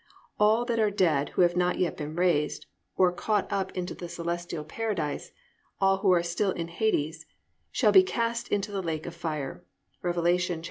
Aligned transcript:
all 0.39 0.65
that 0.65 0.79
are 0.79 0.89
dead 0.89 1.29
who 1.29 1.43
have 1.43 1.55
not 1.55 1.77
yet 1.77 1.95
been 1.95 2.15
raised, 2.15 2.65
or 2.97 3.11
caught 3.11 3.45
up 3.53 3.71
into 3.77 3.93
the 3.93 4.09
Celestial 4.09 4.63
Paradise, 4.63 5.31
all 5.79 5.97
who 5.97 6.11
are 6.11 6.23
still 6.23 6.49
in 6.53 6.69
Hades, 6.69 7.27
shall 7.71 7.91
be 7.91 8.01
+"cast 8.01 8.47
into 8.47 8.71
the 8.71 8.81
lake 8.81 9.05
of 9.05 9.13
fire"+ 9.13 9.63
(Rev. 10.01 10.15
20:14). 10.15 10.59